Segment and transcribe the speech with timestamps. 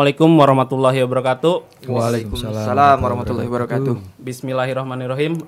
[0.00, 1.54] Assalamualaikum warahmatullahi wabarakatuh.
[1.84, 4.00] Waalaikumsalam warahmatullahi wabarakatuh.
[4.16, 5.44] Bismillahirrahmanirrahim.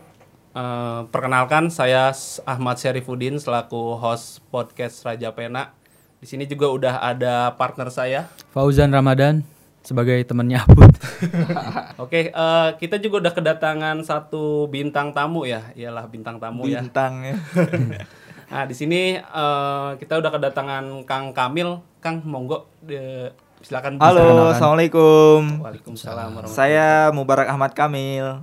[0.53, 2.13] Eh, perkenalkan saya
[2.45, 5.73] Ahmad Syarifuddin selaku host podcast Raja Pena.
[6.21, 8.29] Di sini juga udah ada partner saya.
[8.53, 9.41] Fauzan Ramadan
[9.81, 11.01] sebagai temannya Abud.
[12.05, 16.85] Oke, eh, kita juga udah kedatangan satu bintang tamu ya, iyalah bintang tamu ya.
[16.85, 17.37] Bintang ya.
[18.53, 21.81] Nah, di sini eh, kita udah kedatangan Kang Kamil.
[22.05, 23.99] Kang, monggo de- silakan.
[23.99, 25.63] Halo, assalamualaikum.
[25.63, 28.43] Waalaikumsalam warahmatullahi Saya Mubarak Ahmad Kamil.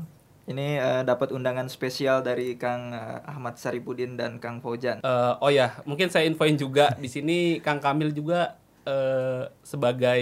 [0.50, 4.98] Ini eh, dapat undangan spesial dari Kang eh, Ahmad Saripudin dan Kang Fauzan.
[5.00, 10.22] Eh, oh ya, mungkin saya infoin juga di sini Kang Kamil juga eh, sebagai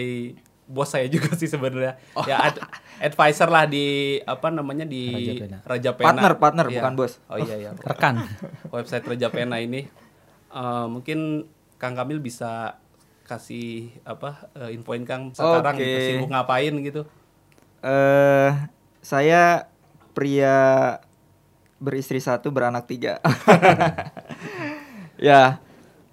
[0.67, 1.95] bos saya juga sih sebenarnya.
[2.27, 2.59] Ya ad-
[2.99, 5.57] advisor lah di apa namanya di Raja Pena.
[5.63, 6.07] Raja Pena.
[6.11, 6.73] Partner, partner, Iya.
[6.83, 7.13] bukan bos.
[7.31, 7.71] Oh iya iya.
[7.77, 8.19] Rekan.
[8.73, 9.87] Website Raja Pena ini
[10.47, 11.43] Eh, mungkin
[11.77, 12.79] Kang Kamil bisa
[13.27, 17.03] kasih apa eh, infoin Kang sekarang gitu, sibuk ngapain gitu.
[17.83, 18.51] Eh,
[19.03, 19.67] saya
[20.15, 20.97] pria
[21.77, 23.19] beristri satu beranak tiga.
[25.19, 25.59] ya,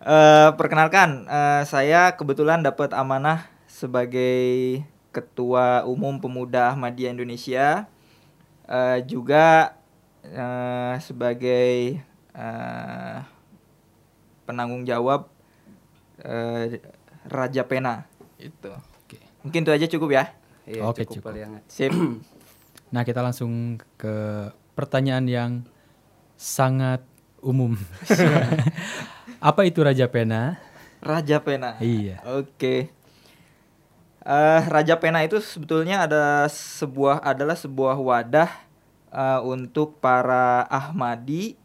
[0.02, 4.82] eh, perkenalkan eh, saya kebetulan dapat amanah sebagai
[5.14, 7.86] ketua umum pemuda Ahmadiyah Indonesia,
[8.66, 9.78] eh, juga
[10.26, 12.02] eh, sebagai
[12.34, 13.18] eh,
[14.44, 15.30] penanggung jawab
[17.24, 18.04] Raja Pena.
[18.36, 18.72] Itu.
[19.04, 19.18] Oke.
[19.42, 20.24] Mungkin itu aja cukup ya.
[20.64, 21.64] Iya, Oke, cukup cukup.
[21.68, 21.92] Sip.
[22.94, 24.14] Nah, kita langsung ke
[24.78, 25.52] pertanyaan yang
[26.38, 27.02] sangat
[27.42, 27.74] umum.
[29.42, 30.62] Apa itu Raja Pena?
[31.02, 31.74] Raja Pena.
[31.82, 32.22] Iya.
[32.38, 32.94] Oke.
[34.24, 38.50] Eh, Raja Pena itu sebetulnya ada sebuah adalah sebuah wadah
[39.10, 41.58] eh, untuk para Ahmadi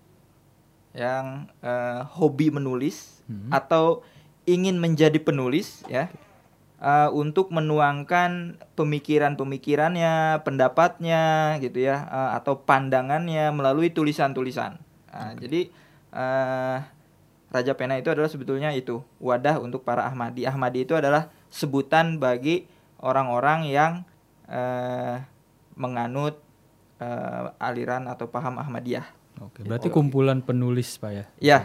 [0.92, 3.54] yang eh, hobi menulis Hmm.
[3.54, 4.02] atau
[4.50, 6.10] ingin menjadi penulis ya
[6.82, 14.82] eh, untuk menuangkan pemikiran-pemikirannya, pendapatnya gitu ya eh, atau pandangannya melalui tulisan-tulisan.
[15.14, 15.70] Nah, jadi
[16.14, 16.78] eh,
[17.50, 20.46] Raja Pena itu adalah sebetulnya itu wadah untuk para Ahmadi.
[20.46, 22.70] Ahmadi itu adalah sebutan bagi
[23.02, 23.94] orang-orang yang
[24.46, 25.22] eh,
[25.74, 26.38] menganut
[27.02, 29.06] eh, aliran atau paham Ahmadiyah.
[29.40, 31.26] Oke, berarti kumpulan penulis, Pak ya?
[31.40, 31.60] Ya,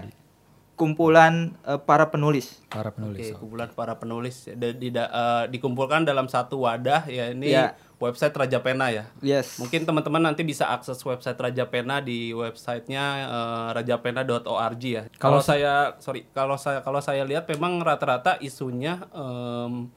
[0.75, 2.59] kumpulan eh, para penulis.
[2.67, 3.31] Para penulis.
[3.31, 7.79] Oke, kumpulan para penulis Da- di, da- eh, dikumpulkan dalam satu wadah ya ini Ya.
[7.97, 9.07] website Raja Pena ya.
[9.19, 9.57] Yes.
[9.57, 15.03] Mungkin teman-teman nanti bisa akses website Raja Pena di websitenya eh, rajapena.org ya.
[15.17, 19.89] Kalau saya sorry, kalau saya kalau saya lihat memang rata-rata isunya em,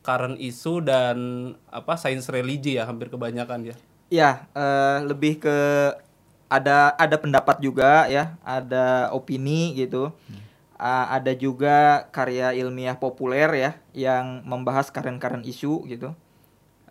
[0.00, 1.16] current isu dan
[1.66, 3.76] apa sains religi ya hampir kebanyakan ya.
[4.10, 5.56] Ya, eh, lebih ke
[6.54, 10.14] ada ada pendapat juga ya, ada opini gitu.
[10.74, 16.14] Ah, ada juga karya ilmiah populer ya yang membahas karen-karen isu gitu.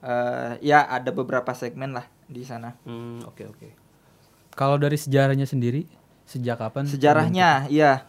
[0.03, 2.75] Eh, ya ada beberapa segmen lah di sana.
[2.83, 3.69] Hmm, oke oke.
[4.53, 5.87] Kalau dari sejarahnya sendiri,
[6.27, 6.83] sejak kapan?
[6.87, 8.03] Sejarahnya, iya.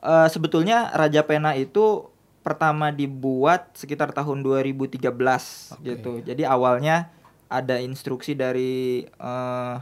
[0.00, 2.08] Eh, sebetulnya Raja Pena itu
[2.40, 6.24] pertama dibuat sekitar tahun 2013 gitu.
[6.24, 7.12] Jadi awalnya
[7.50, 9.74] ada instruksi dari eh,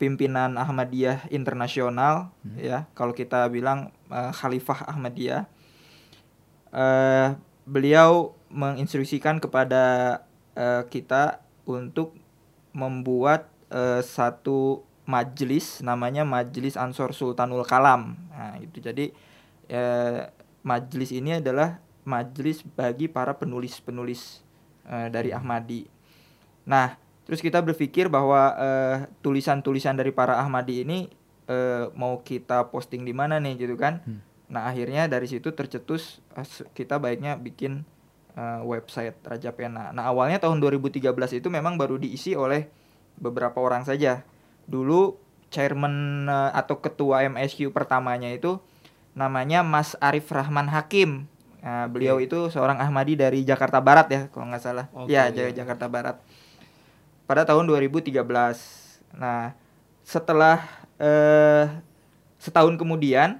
[0.00, 2.88] pimpinan Ahmadiyah internasional ya.
[2.96, 5.44] Kalau kita bilang eh, Khalifah Ahmadiyah.
[6.72, 7.28] Eh,
[7.68, 9.84] beliau menginstruksikan kepada
[10.56, 12.16] eh, kita untuk
[12.72, 18.16] membuat eh, satu majelis namanya Majelis Ansor Sultanul Kalam.
[18.32, 19.12] Nah, itu jadi
[19.68, 20.32] eh,
[20.64, 24.40] majelis ini adalah majelis bagi para penulis-penulis
[24.88, 25.90] eh, dari Ahmadi.
[26.64, 26.94] Nah,
[27.30, 31.06] terus kita berpikir bahwa eh, tulisan-tulisan dari para Ahmadi ini
[31.46, 34.02] eh, mau kita posting di mana nih gitu kan.
[34.02, 34.18] Hmm.
[34.50, 36.18] Nah, akhirnya dari situ tercetus
[36.74, 37.86] kita baiknya bikin
[38.34, 39.94] eh, website Raja Pena.
[39.94, 41.06] Nah, awalnya tahun 2013
[41.38, 42.66] itu memang baru diisi oleh
[43.14, 44.26] beberapa orang saja.
[44.66, 45.14] Dulu
[45.54, 48.58] chairman eh, atau ketua MSQ pertamanya itu
[49.14, 51.30] namanya Mas Arif Rahman Hakim.
[51.62, 54.86] Nah, beliau itu seorang Ahmadi dari Jakarta Barat ya, kalau nggak salah.
[54.90, 55.54] Oke, ya, iya.
[55.54, 56.18] Ja- Jakarta Barat.
[57.30, 58.26] Pada tahun 2013.
[59.14, 59.54] Nah,
[60.02, 60.66] setelah
[60.98, 61.70] eh,
[62.42, 63.38] setahun kemudian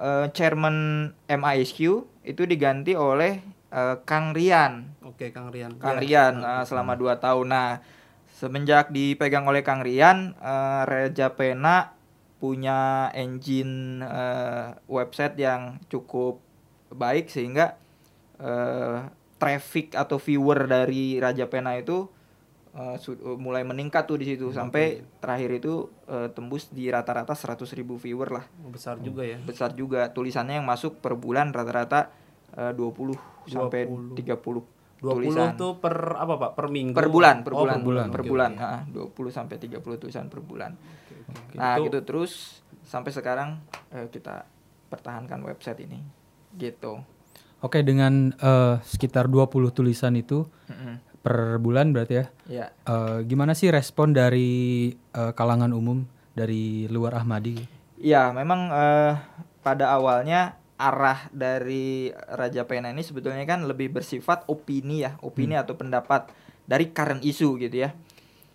[0.00, 4.96] eh, chairman MISQ itu diganti oleh eh, Kang Rian.
[5.04, 5.76] Oke, Kang Rian.
[5.76, 6.32] Kang Ya.
[6.32, 7.52] Rian eh, selama dua tahun.
[7.52, 7.84] Nah,
[8.32, 11.92] semenjak dipegang oleh Kang Rian, eh, Reja Pena
[12.40, 16.40] punya engine eh, website yang cukup
[16.88, 17.76] baik sehingga
[18.40, 19.04] eh,
[19.36, 22.08] traffic atau viewer dari Raja Pena itu
[22.96, 24.84] su- mulai meningkat tuh di situ sampai
[25.18, 25.72] terakhir itu
[26.06, 29.38] eh, tembus di rata-rata 100.000 viewer lah besar juga ya.
[29.38, 32.14] besar juga tulisannya yang masuk per bulan rata-rata
[32.52, 34.14] eh, 20 sampai 20.
[34.14, 35.56] 30 20 tulisan.
[35.56, 36.50] tuh per apa Pak?
[36.54, 36.92] Per minggu.
[36.92, 38.06] per bulan, per Oh, bulan, bulan.
[38.06, 38.62] per Oke, bulan, oke.
[38.62, 40.76] Ah, 20 sampai 30 tulisan per bulan.
[40.76, 41.56] Oke.
[41.56, 42.32] Nah, Itu- gitu terus
[42.84, 44.44] sampai sekarang eh, kita
[44.86, 46.04] pertahankan website ini.
[46.52, 47.00] Gitu.
[47.60, 51.09] Oke, dengan eh, sekitar 20 tulisan itu Mm-mm.
[51.20, 52.26] Per bulan berarti ya.
[52.48, 52.66] Ya.
[52.88, 57.60] Eh, gimana sih respon dari eh, kalangan umum dari luar Ahmadi?
[58.00, 59.12] Iya, memang eh,
[59.60, 65.76] pada awalnya arah dari Raja Pena ini sebetulnya kan lebih bersifat opini ya, opini atau
[65.76, 66.32] pendapat
[66.64, 67.92] dari current issue gitu ya.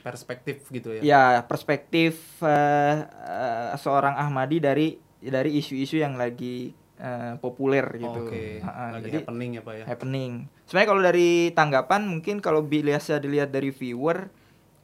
[0.05, 1.01] perspektif gitu ya.
[1.01, 8.29] Ya, perspektif eh, eh, seorang Ahmadi dari dari isu-isu yang lagi eh, populer gitu.
[8.29, 8.59] Oke.
[8.63, 9.83] Lagi jadi happening ya Pak ya.
[9.85, 10.31] happening.
[10.65, 14.29] Sebenarnya kalau dari tanggapan mungkin kalau bisa dilihat dari viewer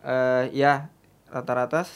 [0.04, 0.92] eh, ya
[1.32, 1.88] rata-rata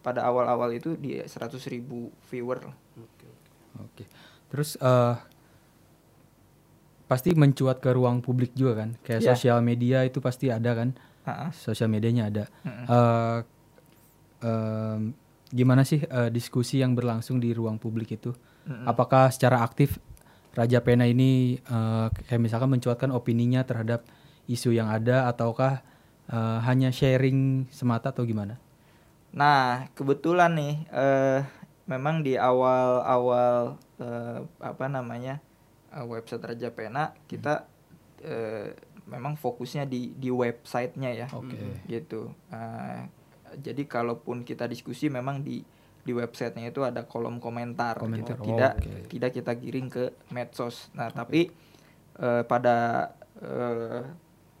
[0.00, 2.60] pada awal-awal itu di 100.000 ribu viewer.
[3.00, 3.28] Oke.
[3.80, 4.04] Oke.
[4.52, 5.16] Terus eh
[7.04, 8.96] pasti mencuat ke ruang publik juga kan?
[9.04, 9.28] Kayak Iya.
[9.36, 10.96] sosial media itu pasti ada kan?
[11.24, 11.50] Ah, ah.
[11.52, 12.44] Sosial medianya ada.
[12.64, 12.84] Mm-mm.
[12.88, 13.38] Eh,
[14.44, 15.00] em,
[15.54, 18.34] gimana sih eh, diskusi yang berlangsung di ruang publik itu?
[18.66, 18.90] Mm-mm.
[18.90, 20.02] Apakah secara aktif
[20.58, 24.02] Raja Pena ini eh, kayak misalkan mencuatkan opininya terhadap
[24.50, 25.86] isu yang ada ataukah
[26.26, 28.58] eh, hanya sharing semata atau gimana?
[29.30, 31.40] Nah, kebetulan nih eh
[31.86, 35.38] memang di awal-awal eh, apa namanya
[35.94, 37.70] eh, website Raja Pena kita
[38.26, 38.74] eh,
[39.04, 41.84] memang fokusnya di di websitenya ya, Oke.
[41.86, 42.32] gitu.
[42.50, 43.00] Eh,
[43.58, 45.62] jadi kalaupun kita diskusi memang di
[46.04, 48.44] di websitenya itu ada kolom komentar, Komentar, gitu.
[48.44, 49.08] oh, tidak oke.
[49.08, 50.92] tidak kita giring ke medsos.
[50.92, 51.48] Nah, tapi
[52.20, 53.08] eh, pada
[53.40, 54.04] eh,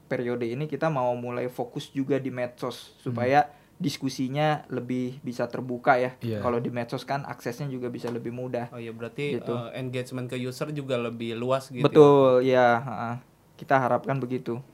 [0.08, 3.44] periode ini kita mau mulai fokus juga di medsos supaya
[3.76, 6.16] diskusinya lebih bisa terbuka ya.
[6.24, 6.40] Iya.
[6.40, 8.72] Kalau di medsos kan aksesnya juga bisa lebih mudah.
[8.72, 9.52] Oh iya berarti Gitu.
[9.52, 11.82] eh, engagement ke user juga lebih luas gitu.
[11.82, 11.84] ya?
[11.84, 12.68] Betul, ya.
[12.80, 13.12] ha-ha.
[13.60, 14.64] Kita harapkan begitu.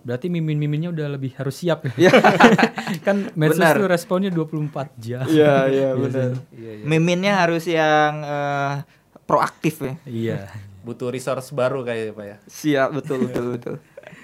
[0.00, 2.08] Berarti mimin-miminnya udah lebih harus siap ya.
[3.06, 3.74] kan medsos Benar.
[3.76, 5.24] tuh responnya 24 jam.
[5.24, 6.36] Iya, iya Biasanya.
[6.50, 6.84] Iya, iya.
[6.84, 8.74] Miminnya harus yang eh,
[9.24, 9.94] proaktif ya.
[10.04, 10.38] Iya.
[10.80, 12.36] Butuh resource baru kayaknya Pak ya.
[12.46, 13.74] Siap, betul, betul, betul.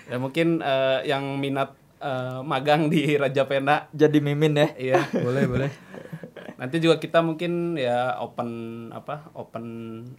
[0.08, 4.68] Ya mungkin eh, yang minat eh, magang di Raja Pena Jadi mimin ya.
[4.76, 5.00] iya.
[5.12, 5.70] boleh, boleh.
[6.56, 8.48] Nanti juga kita mungkin ya open
[8.88, 9.28] apa?
[9.36, 9.64] Open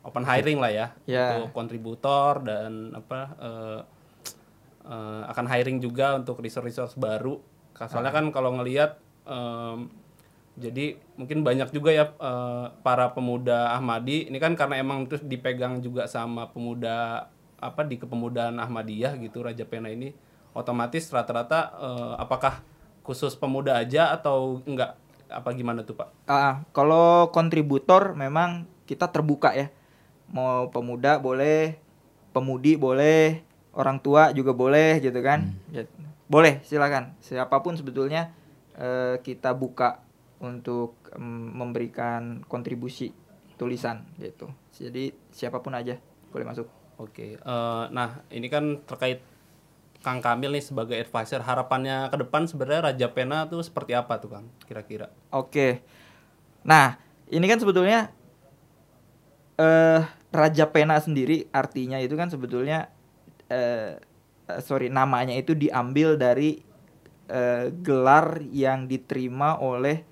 [0.06, 1.34] open hiring lah ya Ya.
[1.34, 3.80] untuk kontributor dan apa eh,
[4.88, 7.38] eh, akan hiring juga untuk resource-resource baru.
[7.78, 8.98] Soalnya kan kalau ngelihat
[9.28, 9.92] em,
[10.58, 15.84] jadi mungkin banyak juga ya eh, para pemuda Ahmadi ini kan karena emang terus dipegang
[15.86, 20.14] juga sama pemuda apa di kepemudaan Ahmadiyah gitu Raja Pena ini
[20.58, 22.66] otomatis rata-rata eh, apakah
[23.06, 24.98] khusus pemuda aja atau enggak
[25.28, 26.10] apa gimana tuh Pak?
[26.28, 29.72] Ah, kalau kontributor memang kita terbuka ya.
[30.28, 31.80] Mau pemuda boleh,
[32.36, 33.47] pemudi boleh,
[33.78, 35.54] orang tua juga boleh gitu kan.
[35.70, 35.86] Ya,
[36.28, 37.16] Boleh, silakan.
[37.24, 38.34] Siapa pun sebetulnya
[38.76, 40.04] eh, kita buka
[40.44, 43.14] untuk em, memberikan kontribusi
[43.56, 44.52] tulisan gitu.
[44.76, 45.96] Jadi siapa pun aja
[46.34, 46.68] boleh masuk.
[46.98, 49.22] Oke, eh, nah ini kan terkait
[50.02, 54.34] Kang Kamil nih sebagai advisor harapannya ke depan sebenarnya Raja Pena tuh seperti apa tuh
[54.34, 55.10] Kang kira-kira?
[55.34, 55.82] Oke.
[56.68, 57.00] Nah,
[57.30, 58.12] ini kan sebetulnya
[59.58, 62.94] eh Raja Pena sendiri artinya itu kan sebetulnya
[63.48, 63.98] eh
[64.46, 66.60] eh, sorry namanya itu diambil dari
[67.26, 70.04] eh, gelar yang diterima oleh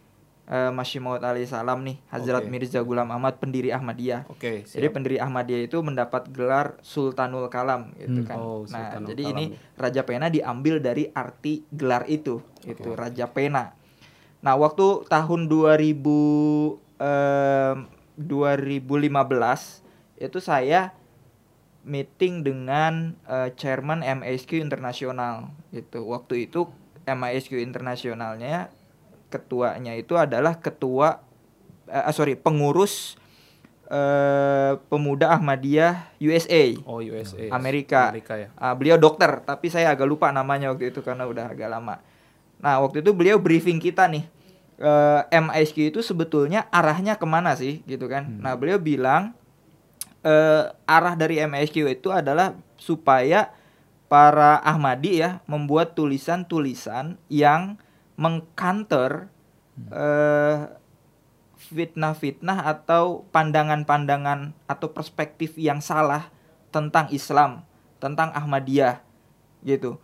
[0.45, 2.49] eh, Masih Maud alaihi salam nih Hazrat Oke.
[2.49, 4.27] Mirza Ghulam Ahmad pendiri Ahmadiyah.
[4.27, 4.93] Oke, Jadi siap.
[4.93, 8.25] pendiri Ahmadiyah itu mendapat gelar Sultanul Kalam gitu Hmm.
[8.25, 8.37] kan.
[8.37, 9.33] Oh, nah, Sultanul jadi Kalam.
[9.33, 13.73] ini Raja Pena diambil dari arti gelar itu, itu Raja Pena.
[14.39, 19.81] Nah, waktu tahun 2000 em, 2015
[20.15, 20.93] itu saya
[21.85, 26.03] meeting dengan eh, chairman MSQ Internasional gitu.
[26.09, 26.67] Waktu itu
[27.05, 28.73] MISQ Internasionalnya
[29.29, 31.21] ketuanya itu adalah ketua
[31.85, 33.15] eh, sorry pengurus
[33.89, 37.53] eh, pemuda Ahmadiyah USA Oh USA.
[37.53, 38.09] Amerika.
[38.09, 38.49] Amerika ya.
[38.57, 42.01] Ah, beliau dokter tapi saya agak lupa namanya waktu itu karena udah agak lama
[42.55, 44.25] nah waktu itu beliau briefing kita nih
[44.81, 49.37] eh, MISQ itu sebetulnya arahnya ke mana sih gitu kan nah beliau bilang
[50.25, 53.53] eh, arah dari MISQ itu adalah supaya
[54.09, 57.77] para Ahmadi ya membuat tulisan-tulisan yang
[58.17, 59.29] mengcounter
[59.93, 60.73] eh,
[61.55, 66.29] fitnah-fitnah atau pandangan-pandangan atau perspektif yang salah
[66.69, 67.65] tentang Islam,
[67.97, 69.01] tentang Ahmadiyah
[69.65, 69.97] gitu.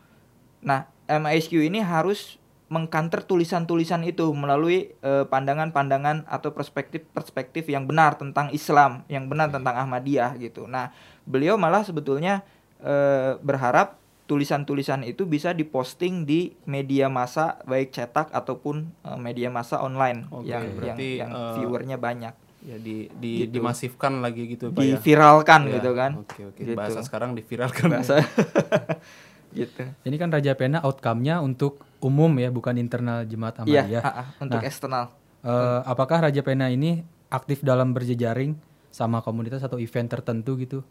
[0.65, 2.40] Nah, MISQ ini harus
[2.71, 9.75] mengkanter tulisan-tulisan itu melalui eh, pandangan-pandangan atau perspektif-perspektif yang benar tentang Islam, yang benar tentang
[9.75, 10.71] Ahmadiyah gitu.
[10.71, 10.95] Nah,
[11.27, 12.47] beliau malah sebetulnya
[12.79, 19.83] eh, berharap tulisan-tulisan itu bisa diposting di media massa baik cetak ataupun eh, media massa
[19.83, 23.57] online Oke, yang yang berarti, yang eh, viewernya banyak Ya di di Gitu.
[23.57, 24.93] dimasifkan lagi gitu Pak ya.
[24.93, 26.61] diviralkan Ya, gitu kan Oke oke.
[26.61, 26.77] Gitu.
[26.77, 27.89] Bahasa sekarang diviralkan.
[27.89, 28.21] bahasa
[29.57, 34.01] gitu Ini kan Raja Pena outcome-nya untuk umum ya, bukan internal jemaat iya Ahmadiyah.
[34.03, 34.67] ah, ah, untuk Nah.
[34.67, 35.05] eksternal
[35.41, 38.53] Eh, apakah Raja Pena ini aktif dalam berjejaring
[38.89, 40.85] sama komunitas atau event tertentu gitu?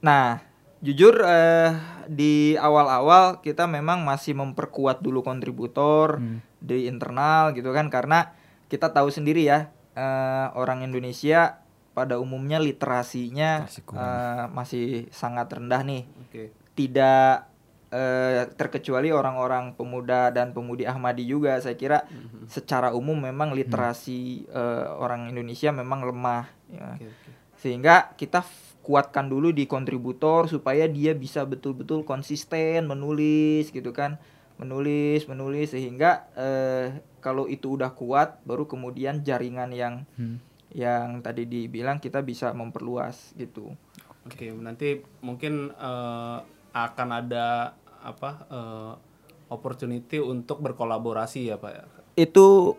[0.00, 0.40] Nah,
[0.80, 6.40] jujur eh, di awal-awal kita memang masih memperkuat dulu kontributor Hmm.
[6.58, 8.32] di internal gitu kan karena
[8.66, 11.60] kita tahu sendiri ya eh, orang Indonesia
[11.92, 16.02] pada umumnya literasinya Masih eh, masih sangat rendah nih.
[16.24, 16.54] Oke.
[16.72, 17.34] Tidak
[17.88, 22.04] eh, terkecuali orang-orang pemuda dan pemudi Ahmadi juga saya kira
[22.46, 26.96] secara umum memang literasi eh, orang Indonesia memang lemah ya.
[26.96, 27.30] Oke oke.
[27.58, 34.16] sehingga kita f- kuatkan dulu di kontributor supaya dia bisa betul-betul konsisten menulis gitu kan.
[34.56, 36.86] Menulis menulis sehingga eh,
[37.18, 40.38] kalau itu udah kuat baru kemudian jaringan yang Hmm.
[40.68, 43.72] yang tadi dibilang kita bisa memperluas gitu.
[44.22, 46.38] Oke, nanti mungkin eh,
[46.72, 48.92] akan ada apa eh,
[49.48, 51.84] opportunity untuk berkolaborasi ya Pak ya.
[52.18, 52.76] itu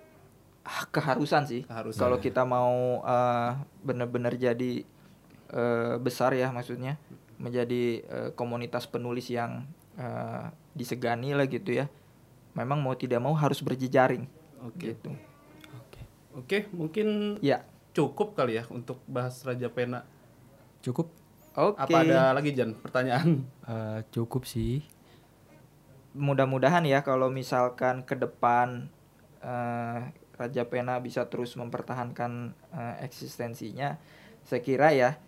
[0.93, 2.23] keharusan sih Keharusan, kalau ya.
[2.29, 3.51] kita mau eh,
[3.83, 4.85] benar-benar jadi
[5.53, 7.01] eh, besar ya maksudnya
[7.39, 9.65] menjadi eh, komunitas penulis yang
[9.97, 10.45] eh,
[10.77, 11.89] disegani lah gitu ya
[12.53, 14.27] memang mau tidak mau harus berjejaring
[14.63, 14.93] Oke.
[14.93, 15.11] gitu
[15.75, 16.01] Oke.
[16.37, 20.05] Oke, mungkin ya cukup kali ya untuk bahas Raja Pena.
[20.79, 21.11] Cukup?
[21.59, 23.43] Oke Apa ada lagi Jan pertanyaan?
[23.69, 24.81] Eh, cukup sih.
[26.17, 28.89] mudah-mudahan ya kalau misalkan ke depan
[29.45, 34.01] eh, Raja Pena bisa terus mempertahankan eh, eksistensinya,
[34.41, 35.21] saya kira ya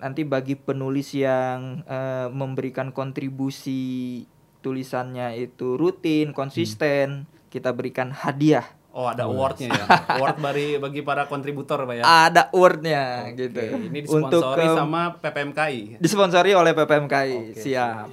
[0.00, 4.24] nanti bagi penulis yang eh, memberikan kontribusi
[4.64, 8.64] tulisannya itu rutin, konsisten, kita berikan hadiah.
[8.90, 9.84] Oh, ada awardnya ya.
[10.18, 12.04] Award bagi bagi para kontributor Pak ya.
[12.04, 13.62] Ada awardnya Oke, gitu.
[13.86, 15.80] Ini Untuk disponsori eh, sama PPMKI.
[16.02, 17.34] disponsori oleh PPMKI.
[17.54, 18.06] Oke, Siap.